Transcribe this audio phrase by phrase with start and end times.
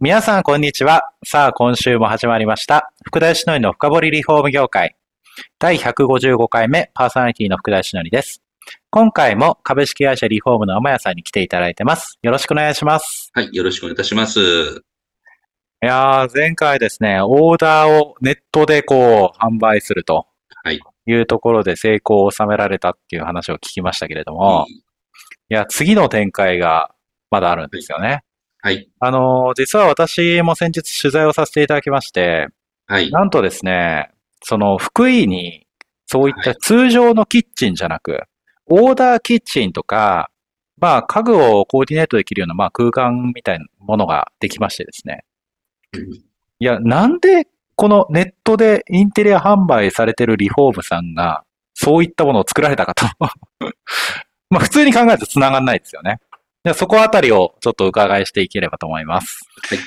[0.00, 1.10] 皆さん、こんにちは。
[1.26, 2.92] さあ、今週も始まりました。
[3.04, 4.94] 福田義則の深掘りリフォーム業界。
[5.58, 8.40] 第155回目、パーソナリティの福田義則です。
[8.90, 12.16] 今回も株式会社リフォームの天谷さんに来ていただいてます。
[12.22, 13.32] よろしくお願いします。
[13.34, 14.38] はい、よろしくお願いいたします。
[14.38, 14.42] い
[15.80, 20.28] やー、前回ですね、オーダーをネットでこう、販売すると。
[20.62, 20.78] はい。
[21.06, 26.94] いうところで成功を収められたっていう話を聞きましたけれども、いや、次の展開が
[27.32, 28.22] まだあるんですよね。
[28.60, 28.88] はい。
[28.98, 32.48] あのー、実は私も先日取材をさせていただきまして、
[32.86, 33.10] はい。
[33.10, 34.10] なんとですね、
[34.42, 35.66] その福井に、
[36.06, 38.22] そういった通常のキッチンじゃなく、
[38.66, 40.30] オーダーキッチンとか、
[40.80, 45.24] まあ家具をコーディネートできるようなまあ空間みたいなものができましてですね。
[45.92, 46.28] うん
[46.60, 53.06] いや、なんでこのネットでインテリア販売されてるリフォームさんが、そういったものを作られたかと。
[54.50, 56.18] まあ普通に考えると繋がんないですよね。
[56.64, 59.40] じゃあそこあたりをちょっと伺いしていければと思います。
[59.68, 59.78] はい。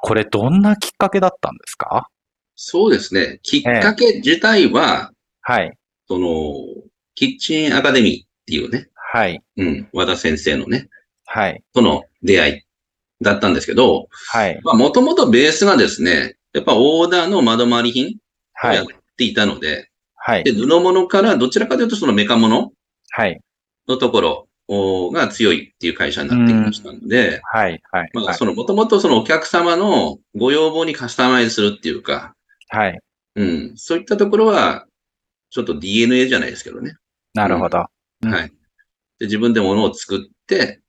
[0.00, 2.08] これどんなきっかけだったんですか？
[2.56, 3.40] そうですね。
[3.42, 5.76] きっかけ自体は、はい。
[6.08, 6.28] その、
[7.14, 9.42] キッチンアカデミーっていうね、はい。
[9.56, 10.88] うん、和田先生のね、
[11.26, 11.62] はい。
[11.72, 12.62] との出会い
[13.20, 14.60] だったんですけど、はい。
[14.62, 18.10] まあ、もともとベースがですね、やっぱオーダーの窓回り品を
[18.54, 18.86] はいやっ。
[19.16, 20.52] ていたので、はいで、。
[20.52, 22.72] 布物からどちらかというとそのメカ物
[23.10, 23.40] はい。
[23.88, 27.82] のところおが強いっていう会社になってきましたので、はい。
[27.90, 28.10] はい。
[28.14, 32.34] まあ、その、もともとそのお客様のご要望にカスタマイズするっていうか、
[32.68, 32.98] はい。
[33.36, 33.72] うん。
[33.76, 34.86] そういったところは、
[35.50, 36.94] ちょっと DNA じゃないですけどね。
[37.34, 37.84] なるほど。
[38.22, 38.52] うんはい。
[39.18, 40.80] で、自分で物を作って、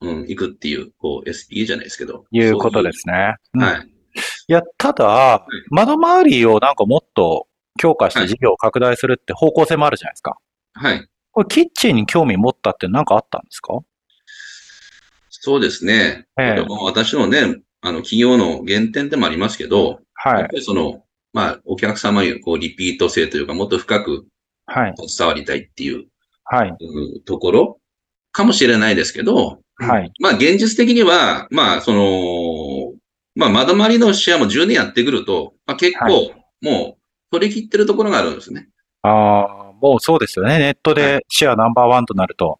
[0.00, 2.24] うん、行くっていう、こう、SPA じゃないですけど。
[2.30, 3.34] いうことですね。
[3.54, 3.86] そうはい。
[4.48, 7.46] いや、ただ、窓周りをなんかもっと
[7.78, 10.38] 強化して事業を拡大するって方向性もあるじゃないですか。
[10.72, 11.06] はい。
[11.40, 13.78] これキッチンに興味持ったって何かあったんですか？
[15.30, 16.26] そうですね。
[16.38, 20.42] ええ私のね、あの、企業の原点でもありますけど、やはい。
[20.42, 24.26] っぱりその、まあ、お客様にこう、リピート性というか、もっと深く
[24.66, 24.94] はい。
[25.18, 26.06] 伝わりたいっていう、
[26.44, 26.68] はい。
[26.78, 27.80] うんところ
[28.32, 30.12] かもしれないですけど、はい。
[30.20, 32.92] まあ、現実的には、まあ、その、
[33.34, 36.10] まあ、窓回りのシェアも10年やってくると、まあ、結構、は
[36.60, 37.00] もう、
[37.32, 38.68] 取り切ってるところがあるんですね。
[39.02, 39.08] あ
[39.68, 40.58] あ、もうそうですよね。
[40.58, 42.58] ネットでシェアナンバーワンとなると。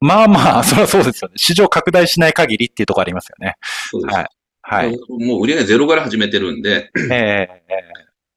[0.00, 1.34] まあまあ、それはそうですよね。
[1.36, 3.56] 市場拡大しない限りっていうところありますよね。
[3.90, 4.14] そうです。
[4.16, 4.26] はい
[4.64, 4.96] はい。
[5.08, 7.82] もう売り上げゼロから始めてるんで、えええ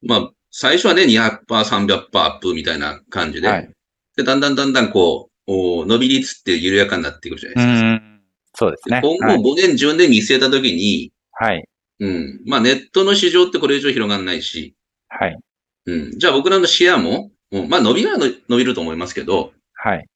[0.01, 3.69] まあ、最初はね、200%、300%アップみたいな感じで、はい
[4.15, 7.87] で、だんだんだんだんこう、お伸び率って緩やかになっていくじゃえないですか。
[7.87, 8.21] うん。
[8.53, 9.01] そうですね。
[9.01, 9.37] で今はい。
[9.37, 11.67] 後5年、10年見据えたときに、はい。
[11.99, 14.75] うん、まあネットの市場ってこれ以上広がんないし、
[15.09, 15.37] はい。
[15.85, 17.31] うん、じゃあ僕らのシェアも、
[17.61, 20.07] うんまあ伸びはの伸びると思いますけど、はい。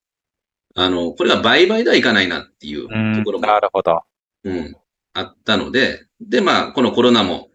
[0.75, 4.01] あの、これは倍々ではいかないなっていううんところも、なるほど。
[4.43, 4.75] うん、
[5.13, 7.49] あったので、で、まあ、このコロナも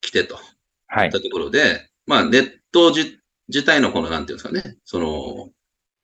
[0.00, 0.38] 来てと、
[0.86, 1.12] はいいっ。
[1.12, 5.50] たところで、まあ、ネット自自体のこの、なんていうんですかね、その、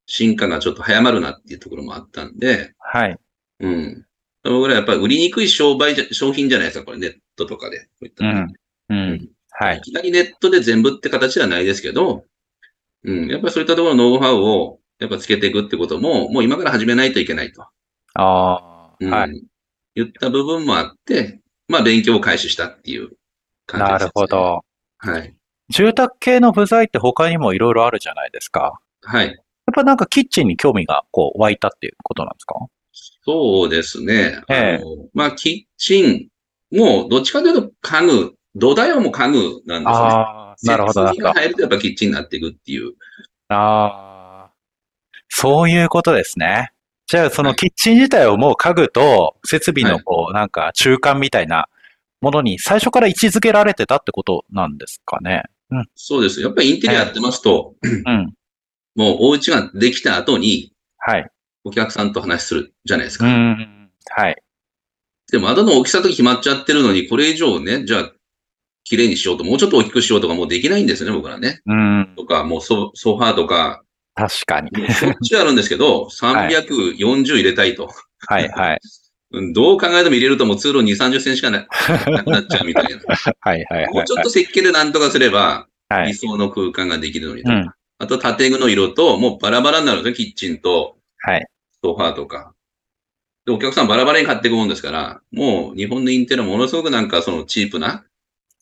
[0.06, 3.16] 進化がちょっと早まるなっていうところもあったんで、はい。
[3.60, 4.06] うん。
[4.42, 7.80] 僕らやっぱり売りにくい商売じゃ、商品じゃないですか、これネットとかで。
[7.80, 8.48] こういったのうん。
[8.90, 9.28] うん。
[9.50, 9.80] はいい。
[9.82, 12.24] きなりネットで全部って形ではないですけど、
[13.04, 13.28] うん。
[13.28, 17.62] やっぱりそういったところのノウハウを、やっぱつけていくってことも、もう今から始めないといけないと。
[17.62, 17.70] あ
[18.14, 19.42] あ、うんはい。
[19.94, 23.10] 言った部分もあって、まあ勉強を開始したっていう
[23.66, 24.26] 感じです、なるほ。
[24.26, 24.60] ど。
[24.98, 25.34] はい。
[25.70, 28.80] 住宅系の部材って他にもいろいろあるじゃないですか。
[29.02, 29.28] はい。
[29.28, 29.36] やっ
[29.74, 32.56] ぱなんかキッチンに興味がこう湧いたっていうことなんですか？
[33.24, 34.42] そうですね。
[34.48, 34.84] ええ
[35.14, 36.28] まあキッチン
[36.76, 39.84] も、どっちかというと家具、土台はもう家具なんですね。
[39.86, 41.32] ああ、なるほど、が。
[41.34, 42.92] 入るとやっぱキッチンになっていくっていう。
[43.48, 44.50] ああ、
[45.28, 46.72] そういうことですね。
[47.06, 51.68] じゃあそのはいキッチン自体をもう家具と設備のこうなんか中間みたいな
[52.20, 55.42] ものに最初から位置づけられてたってことなんですかね。
[55.70, 55.88] うん。
[55.94, 56.40] そうです。
[56.40, 58.34] やっぱりインテリアやってますと、うん。
[58.94, 61.30] もうお家ができた後にはい。
[61.64, 63.26] お客さんと話するじゃないですうか。
[63.26, 63.90] ん。
[64.10, 64.36] はい。
[65.30, 68.12] でも窓の大きさと決まっちゃってるのに、これ以上ね、じゃあ、
[68.84, 71.60] 綺麗にしようと、もうちょっと大きくしようとかもうできないんですよね、僕らね。
[71.66, 72.14] うん。
[72.16, 73.82] とか、もうソソファーとか、
[74.14, 74.70] 確かに。
[74.92, 77.90] しょっちゅうあるんですけど、340入れたいと。
[78.26, 78.80] はい、はい。
[79.32, 81.68] うんどう考えても入れるともう通路2、30センしかな
[82.08, 82.98] なくなっちゃうみたいな。
[83.40, 83.94] はいはいはい。
[83.94, 86.08] もうちょっと設計でなんとかすれば、はい。
[86.08, 87.54] 理想の空間ができるのにとか。
[87.54, 87.70] うん。
[87.98, 91.46] あと建具の色と、もうバラバラになるんですよ、キッチンとはい。
[91.84, 92.54] ソファーとか。
[93.46, 98.04] で、お客さんバラバラに買っていくもんですから、もう日本のインテリアものすごくなんかそのチープな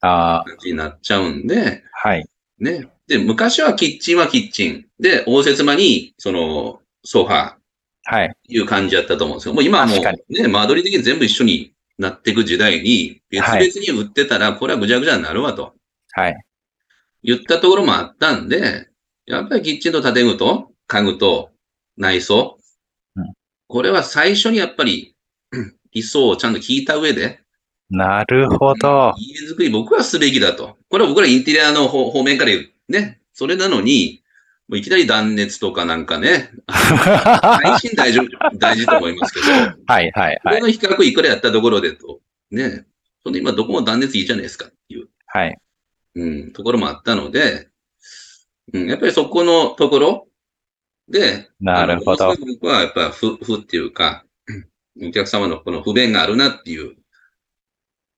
[0.00, 2.26] ああ、感じになっちゃうんで、はい。
[2.58, 2.88] ね。
[3.06, 4.86] で、昔はキッチンはキッチン。
[5.00, 7.54] で、応接間に、その、ソファー、
[8.04, 8.36] はい。
[8.48, 9.54] いう感じだったと思うんですよ。
[9.54, 15.74] もう今はもうね、間取り的に全部一緒になっていく時代に、別々に売ってたら、これはぐちゃぐちゃになるわと。
[16.12, 16.36] はい。
[17.22, 18.88] 言ったところもあったんで、
[19.26, 21.50] やっぱりキッチンと建具と家具と
[21.96, 22.58] 内装、
[23.16, 23.32] うん
[23.70, 25.14] これは最初にやっぱり
[25.52, 27.42] うん理想をちゃんと聞いた上で、
[27.90, 29.14] なるほど。
[29.16, 30.76] 家作り僕はすべきだと。
[30.88, 32.92] これは僕らインテリアの方方面から言う。
[32.92, 33.20] ね。
[33.32, 34.22] それなのに、
[34.68, 38.20] もういきなり断熱とかなんかね、配信大事、
[38.56, 40.40] 大事と思いますけど、 はいはいはい。
[40.42, 42.20] これの比較いくらやったところでと、
[42.50, 42.84] ね。
[43.22, 45.08] そんで今どこも断熱いいじゃないですかっていう。
[45.26, 45.58] はい。
[46.14, 47.68] うん、ところもあったので、
[48.74, 50.28] うん、やっぱりそこのところ
[51.08, 54.24] で、なるほど僕はやっぱ不、不っていうか、
[55.00, 56.96] お客様のこの不便があるなっていう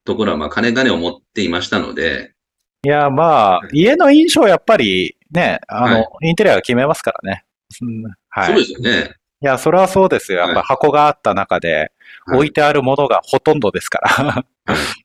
[0.04, 2.34] ところは、まあ、金金を持っていましたので、
[2.82, 7.44] いや、まあ、家の印象やっぱりね、あの、はいインテリアが決めますからね。
[7.82, 8.46] うんはい。
[8.46, 9.14] そうですよね。
[9.42, 10.40] いや、それはそうですよ。
[10.40, 11.92] やっぱ箱があった中で
[12.26, 14.08] はい置いてあるものがほとんどですから。
[14.08, 14.72] はい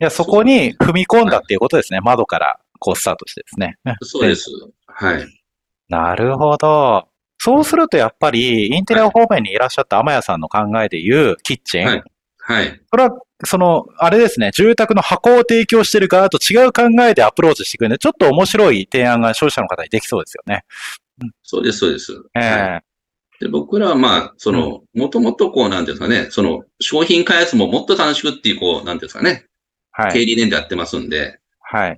[0.00, 2.00] いや、そこに踏み込んだっていうことですね。
[2.00, 3.76] 窓からこうスタートしてですね。
[4.02, 4.50] そうです。
[4.86, 5.26] はい。
[5.88, 7.08] なるほど。
[7.38, 11.86] そうするとやっぱりインテリア方面にいらっしゃった天谷さんの考えでいうキッチン。
[11.86, 12.02] はい
[12.46, 12.80] はい。
[12.90, 13.10] それは、
[13.44, 20.64] その、あれですね、住宅の箱を提供してる側と違う考えでアプローチしていくんで、ちょっと面白い提案が消費者の方にできそうですよね。
[21.42, 22.12] そうです、そうです。
[22.34, 22.84] ええはい
[23.40, 29.46] で僕らはまあ、その、もともとこう、なんですかね、その、商品開発ももっと楽しくっていう、こう、なんですかね、
[29.90, 30.12] はい。
[30.12, 31.96] 経理念でやってますんで、はい。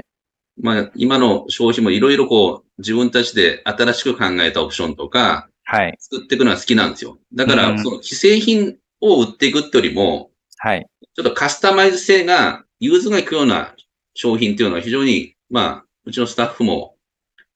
[0.61, 5.97] まあ、今の消費もいろいろこう、自分たちで新しく考えたオプションとか、はい。
[5.99, 7.19] 作っていくのは好きなんですよ。
[7.35, 10.31] だかうんら、その既製品を売っていくってよりも、
[10.67, 10.87] はい。
[11.15, 13.77] ちょっとカスタマイズ性が、融通がいくような
[14.15, 16.97] 商品っていうのは非常に、まあ、うちのスタッフも、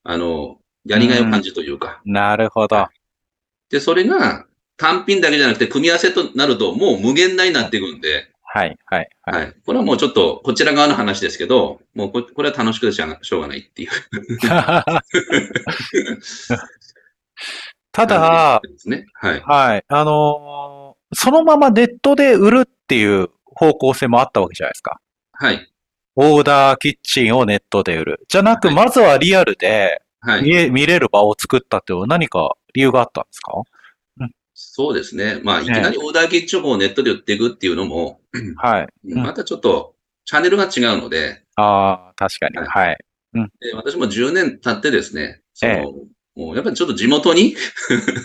[0.04, 2.86] あの、やりがいを感じるというか、なるほど。
[3.68, 4.46] で、それが
[4.76, 8.78] 単品だけじゃなくて組み合わせとなるともう無限大になっていくんで、はい。
[8.86, 9.08] はい。
[9.22, 9.42] はい。
[9.42, 9.54] はい。
[9.66, 13.90] これはもうちょっとこちら側の話ですけど、もうここれは楽しくてしょうがしょうがないっていう。
[17.92, 19.06] ただ、 ですね。
[19.14, 19.40] はい。
[19.40, 19.84] はい。
[19.88, 25.00] あのーそのままネットで売るっていう方向性もあったわけじゃないですか。
[25.32, 25.72] はい。
[26.16, 28.26] オーダーキッチンをネットで売る。
[28.28, 30.70] じゃなく、はいまずはリアルではい。
[30.70, 33.52] 見れる場を作ったっていうのは何か理由があったんですか？
[34.54, 35.40] そうですね。
[35.42, 38.20] まあ、いきなりオーダーキッチンをネットで売っていくっていうのも、
[38.56, 38.88] はい。
[39.06, 39.94] うんまたちょっと
[40.26, 42.58] チャンネルが違うので、ああ、確かに。
[42.58, 42.98] はいはい。
[43.60, 45.84] で私も10年経ってですね、その、ええ
[46.36, 47.54] もうやっぱりちょっと地元に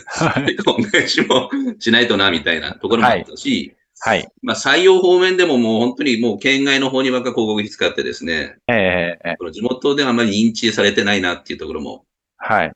[0.07, 0.57] はい。
[0.67, 4.27] お返しもしないとな、みたいなところもあったし、はい。
[4.42, 12.06] まあ採用方面でももう本当にもう県外の方にばっか広告費使ってですね、ええええこの地元ではあまり認知されてないなっていうところも
[12.38, 12.71] はい。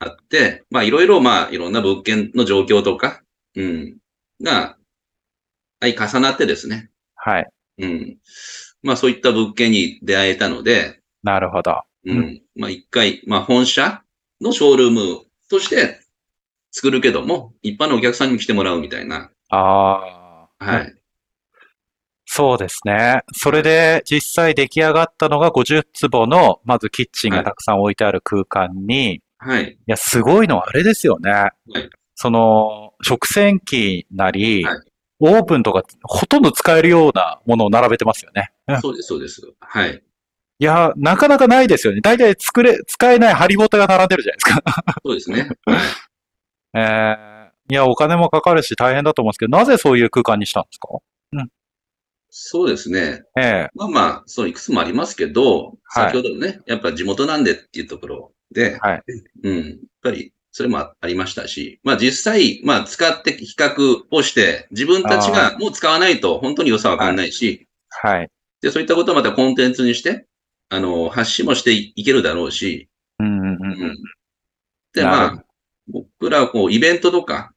[0.00, 3.22] あって、まあいろいろまあいろんな物件の状況とか、
[3.54, 3.96] うん、
[4.42, 4.76] が、
[5.80, 7.48] はい、重なってですね、はい。
[7.78, 8.16] うん。
[8.82, 11.82] まあそういった物件に出会えたので、なるほど。
[12.04, 12.18] うん。
[12.18, 14.02] うまあ一回、まあ本社
[14.40, 16.00] のショールームとして
[16.70, 19.30] 作るけども、一般のお客さんに来てもらうみたいな。
[19.50, 20.23] ああ。
[20.58, 20.94] はい。
[22.26, 23.22] そうですね。
[23.32, 29.78] それで実際出来上がったのが50坪の、まずキッチンがたくさん置いてある空間に、い、はい。
[29.86, 31.30] や、すごいのはあれですよね。
[31.30, 31.52] はい。
[32.14, 34.80] その、食洗機なり、はい
[35.20, 38.50] オーブンとかほとんど使えるようなものを並べてますよね。
[38.66, 39.40] うんそうです、そうです。
[39.60, 40.02] はい。
[40.58, 42.00] いや、なかなかないですよね。
[42.00, 44.84] 大体作れ、使えないハリボテが並んでるじゃないですか。
[45.04, 45.48] そうですね。
[45.66, 45.78] はい。
[46.74, 47.43] えー、
[47.74, 50.88] いや、お金もかかるし大変だと思うんですけど、なぜそういう空間にしたんですか？
[52.30, 53.24] そうですね。
[53.36, 59.02] ええまあまあ、そういくつもありますけど、はい先ほどのね、やっぱ地元なんでっていうところで、はい
[59.42, 59.56] うん。
[59.56, 68.30] やっぱり、それもありましたし、まあ実際、まあ使って比較をして、自分たちがもう使わないと本当に良さわかんないし、はい。
[68.60, 70.26] で、そういったことをまたコンテンツにして、
[70.70, 72.88] あの、発信もしていけるだろうし、
[73.20, 73.90] うんうんうんううん。
[73.92, 73.96] ん。
[74.92, 75.44] で、まあ、
[75.86, 77.53] 僕らはこう、イベントとか、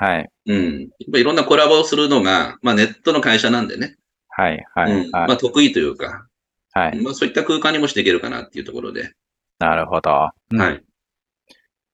[0.00, 0.30] はい。
[0.46, 0.80] うん。
[0.80, 3.96] やっぱいろんなコラボをするのが、まあネットの会社なんでね、
[4.28, 4.64] はい。
[4.74, 4.92] はい。
[4.92, 4.98] うん。
[4.98, 6.26] はいまあ得意というか、
[6.72, 7.02] はい。
[7.02, 9.12] まあそういった空間にもしていけるかなっていうところで、
[9.58, 10.30] なるほど。
[10.52, 10.84] うんはい。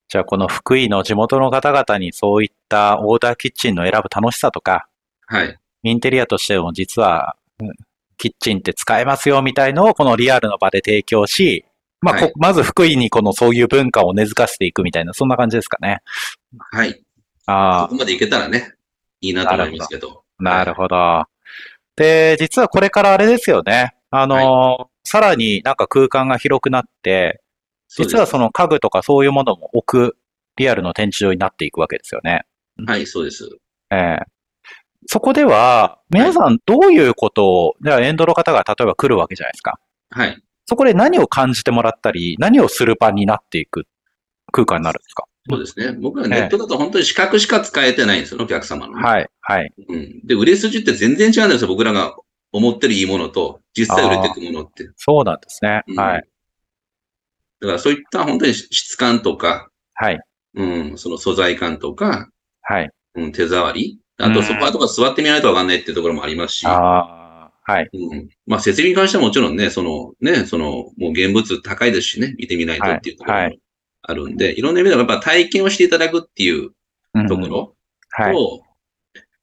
[0.09, 4.87] じゃあ、この福井の地元の方々にそういったオーダーキッチンの選ぶ楽しさとか、
[5.27, 5.59] はい。
[5.83, 7.73] インテリアとしても実は、うん
[8.17, 11.65] キッチンって使えますよみたいのをこのリアルの場で提供し、
[12.01, 16.01] まあ、こはいまず福井にこのそういう文化を根付かせていくみたいな、そんな感じですかね。
[16.71, 17.03] はい。
[17.47, 18.75] そあこまでいけたらね、
[19.21, 20.25] いいなと思いますけど。
[20.39, 21.25] あ、なるほど。
[21.97, 23.95] で、実はこれからあれですよね。
[24.11, 27.43] あの、さらになんか空間が広くなって、
[27.89, 30.17] 実はその、の家具とかそういうものも置く
[30.57, 32.45] リアルの展示場になっていくわけですよね。
[32.87, 33.49] はい、そうです。
[33.91, 34.35] ええ
[35.07, 39.79] そこでは、皆さんどういうことを、じゃあエンドの方が例えば来るわけじゃないですか。
[40.09, 40.43] はい。
[40.67, 43.87] そこで何を感じてもらったり、何をする場になっていく
[44.51, 45.25] 空間になるんですか？
[45.49, 45.93] そうですね。
[45.93, 49.03] 僕らネットだと本当に視覚しか使えてないんですよね、お客様のね。
[49.03, 49.73] はい、はい。
[49.89, 50.21] うん。
[50.25, 52.17] で、売れ筋って全然違うんですよ、僕らが
[52.53, 54.89] 思ってるいいものと、実際売れていくものって。
[54.97, 55.83] そうなんですね。
[55.89, 56.25] うんはい、
[57.61, 60.21] だからそういった本当に質感とか、はい、
[60.55, 62.29] うん、その素材感とか、
[62.63, 62.91] はい。
[63.17, 64.01] うん、手触り。
[64.19, 66.67] あうんと、ソファーとか座ってみないとわかんないっていうところもありますし。
[66.67, 68.29] ああ、はい、うん。
[68.47, 73.57] まあ、設備に関してはもちろんね、その、ね、その、もう現物高いですしね、見てみないとっていうところはいはも
[74.07, 76.71] あるんで、い、ろんな意味ではやっぱ体験をしていただくっていう
[77.15, 77.77] うんところと、
[78.11, 78.37] はい、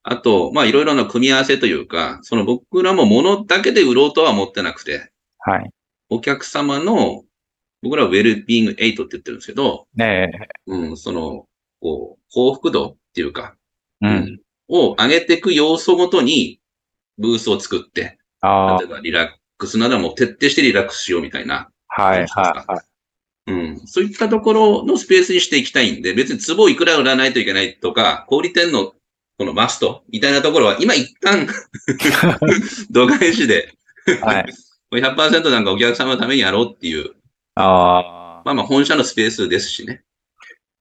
[0.04, 5.70] あと、まあ、いろいろな組み合わせというか、その僕らも物だけで売ろうとは思ってなくて、はい。
[6.10, 7.22] お客様の、
[7.82, 11.46] 僕らはウェルビング8って言ってるんですけど、ねえ、うん、その、
[11.80, 13.56] こう、幸福度っていうか、
[14.00, 14.40] うん。
[14.68, 16.60] を上げていく要素ごとに、
[17.18, 19.28] ブースを作って、ああ例え、ばリラッ
[19.58, 22.91] クスならもう徹底してリラックスしようみたいな、はい、はい、はい。
[23.46, 28.92] うん、そういったところのスペースにしていきたいんで、別に壺をいくら売らないといけないとか、小売店の
[29.38, 31.48] このマストみたいなところは、今一旦、
[32.90, 33.74] 度外視で、
[34.20, 34.46] はい。
[34.90, 37.14] これ100%なんかお客様のためにやろうっていう、
[37.54, 38.42] ああ。
[38.44, 40.02] まあまあ本社のスペースですしね。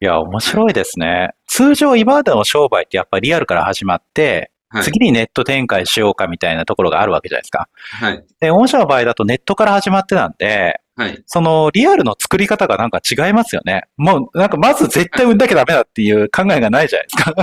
[0.02, 1.30] いや、面白いですね。
[1.48, 4.84] 通常今までの商売ってやっぱりリアルから始まって、はい。
[4.84, 7.70] 次にネット展開しようかみたいなところがあるわけじゃないですか。
[8.00, 8.26] はい。
[8.40, 11.24] で、御社の場合だとネットから始まってなんで、はい。
[11.26, 13.84] そのリアルの作り方がなんか違いますよね。
[13.98, 17.34] もうなんかまず絶対売んなきゃダメだっていう考えがないじゃないですか。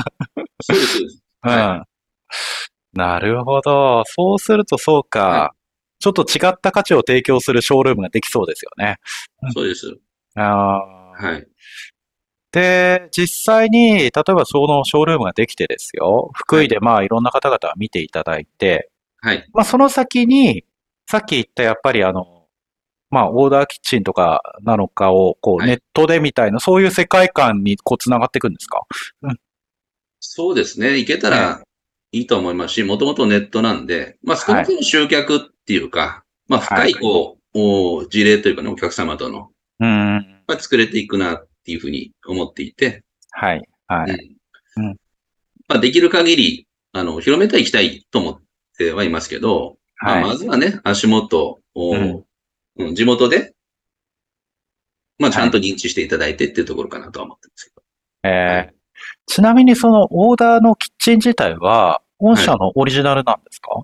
[0.62, 1.22] そうです、そうです。
[1.44, 1.50] うん。
[1.50, 1.86] は
[2.92, 4.04] なるほど。
[4.06, 5.52] そうするとそうか、は
[6.00, 8.98] ちょっと違った価値を提供するショールームができそうですよね。
[9.52, 9.96] そうです。
[10.36, 11.46] あーはい。
[12.52, 19.46] で、実際に、例えばそのショールームができてですよ、福井でまあいろんな方々が見ていただいて、はい。
[19.52, 20.64] まあその先に、
[21.10, 22.37] さっき言ったやっぱりあの、
[23.10, 28.82] まあオーダーキッチンとかなのかをこうはいネットでみたいな、そういう世界観にこう繋がっていくんですか？
[30.20, 30.98] そうですね。
[30.98, 31.62] いけたら
[32.12, 39.50] いいと思いますし、もともとネットなんで、まあ少なくとも集客っていうか、まあ深いこう、お事例というかね、お客様との、
[39.80, 40.42] うん。
[40.46, 43.62] まあ、作れていくなっていうふうに思っていて、はい。
[43.86, 44.36] はい。
[44.76, 44.96] うんうん
[45.68, 48.40] まあできる限り、あの、広めていきたいと思っ
[48.78, 50.24] てはいますけど、まあはい。
[50.24, 52.24] まずはね、足元を、うん
[52.78, 53.54] うん地元で、
[55.18, 57.82] まあちゃんと認知していただいてっていうところかなとは思ってますけど。
[58.24, 58.78] えー
[59.26, 63.82] ちなみにそのオーダーのキッチン自体は、御社のオリジナルなんですか、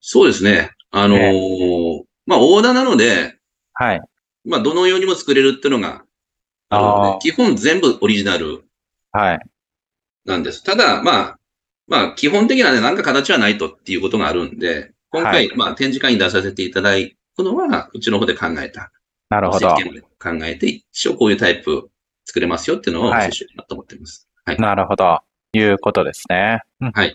[0.00, 0.72] そうですね。
[0.90, 3.38] あのーまあオーダーなので、
[3.72, 4.02] はい。
[4.44, 6.04] まあどのようにも作れるっていうのが
[6.68, 8.64] あるのあーで、基本全部オリジナル
[9.12, 9.40] はい。
[10.24, 10.62] なんです。
[10.62, 11.38] ただ、まあ、
[11.88, 18.92] まあ基本的なね、なんか形はないとっていうことがあるんで、今回、はいまあ展示会に出させていただくのは、うちの方で考えた。
[19.30, 19.70] なるほど。
[19.76, 20.00] 設計まで
[20.40, 21.90] 考えて、一応こういうタイプ
[22.24, 24.28] 作れますよっていうのをおはいしようかなと思っています。
[24.44, 24.56] はい。
[24.58, 25.18] なるほど。
[25.54, 26.62] いうことですね。
[26.80, 27.08] うんはい。
[27.10, 27.14] わ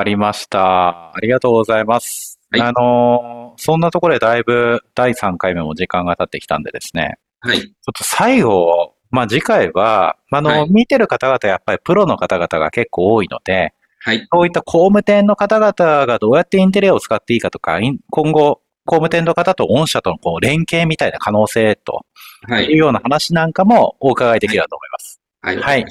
[0.00, 1.14] かりました。
[1.14, 2.40] ありがとうございます。
[2.50, 7.60] はいあのーそんなところでだいぶ第3回目も時間が経ってきたんでですね、はい。
[7.60, 14.26] ちょっと最後、まあ次回は、あの、はい見てる方々やっぱりプロの方々が結構多いので、はい。
[14.32, 17.78] そういった工務店の方々がどうやってインテリアを使っていいかとか、
[18.10, 22.04] 今後、工務店の方と御社とのこう連携みたいな可能性と
[22.48, 22.74] はいい。
[22.74, 25.20] うような話なんかもお伺いできればと思います。
[25.42, 25.86] はい。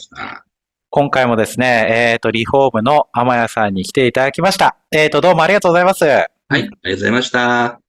[0.90, 4.78] 今回もですね、えっ、と、リフォームの天谷さんに来ていただきました。
[4.92, 6.06] えっ、と、どうもありがとうございます。
[6.06, 6.26] はい。
[6.50, 7.80] ありがとうございました。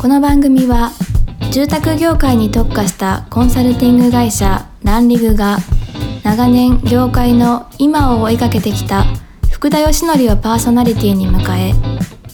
[0.00, 0.90] この番組は
[1.52, 5.58] 住宅業界に特化したコンサルティング会社ランリグが
[6.22, 9.04] 長年業界の今を追いかけてきた
[9.50, 12.15] 福田義則をパーソナリティに迎え